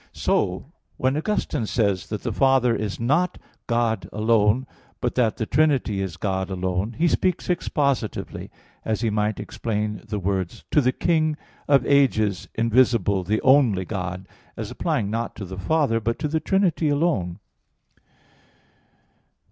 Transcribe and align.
_So, 0.13 0.65
when 0.97 1.15
Augustine 1.15 1.67
says 1.67 2.07
that 2.07 2.23
the 2.23 2.33
Father 2.33 2.75
is 2.75 2.99
not 2.99 3.37
God 3.67 4.09
alone, 4.11 4.65
but 4.99 5.13
that 5.13 5.37
the 5.37 5.45
Trinity 5.45 6.01
is 6.01 6.17
God 6.17 6.49
alone, 6.49 6.93
he 6.93 7.07
speaks 7.07 7.51
expositively, 7.51 8.49
as 8.83 9.01
he 9.01 9.11
might 9.11 9.39
explain 9.39 10.01
the 10.07 10.17
words, 10.17 10.63
"To 10.71 10.81
the 10.81 10.91
King 10.91 11.37
of 11.67 11.85
ages, 11.85 12.47
invisible, 12.55 13.23
the 13.23 13.41
only 13.43 13.85
God," 13.85 14.27
as 14.57 14.71
applying 14.71 15.11
not 15.11 15.35
to 15.35 15.45
the 15.45 15.59
Father, 15.59 15.99
but 15.99 16.17
to 16.17 16.27
the 16.27 16.39
Trinity 16.39 16.89
alone. 16.89 17.37